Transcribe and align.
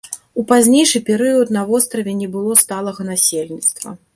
У 0.43 0.45
пазнейшы 0.51 1.01
перыяд 1.09 1.53
на 1.57 1.61
востраве 1.69 2.17
не 2.25 2.33
было 2.37 2.59
сталага 2.63 3.01
насельніцтва. 3.11 3.89